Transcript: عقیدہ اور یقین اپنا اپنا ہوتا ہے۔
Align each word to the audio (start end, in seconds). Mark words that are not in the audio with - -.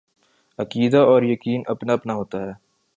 عقیدہ 0.59 0.97
اور 0.97 1.23
یقین 1.23 1.63
اپنا 1.65 1.93
اپنا 1.93 2.13
ہوتا 2.13 2.41
ہے۔ 2.45 2.51